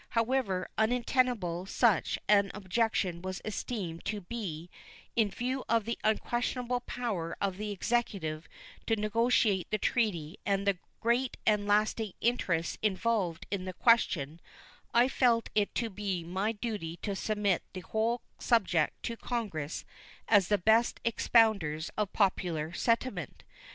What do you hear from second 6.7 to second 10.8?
power of the Executive to negotiate the treaty and the